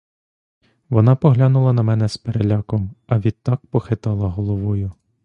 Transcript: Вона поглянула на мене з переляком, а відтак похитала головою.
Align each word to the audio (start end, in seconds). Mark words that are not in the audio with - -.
Вона 0.89 1.15
поглянула 1.15 1.73
на 1.73 1.83
мене 1.83 2.09
з 2.09 2.17
переляком, 2.17 2.95
а 3.07 3.19
відтак 3.19 3.65
похитала 3.65 4.27
головою. 4.27 4.91